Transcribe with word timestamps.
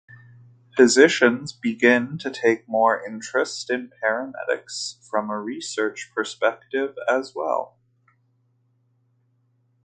Physicians 0.75 1.53
began 1.53 2.17
to 2.17 2.31
take 2.31 2.67
more 2.67 3.05
interest 3.05 3.69
in 3.69 3.91
paramedics 4.01 4.95
from 5.07 5.29
a 5.29 5.39
research 5.39 6.09
perspective 6.15 6.95
as 7.07 7.35
well. 7.35 7.77